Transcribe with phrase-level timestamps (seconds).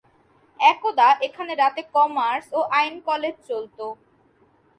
[0.59, 3.77] একদা এখানে রাতে কমার্স ও আইন কলেজ চলত।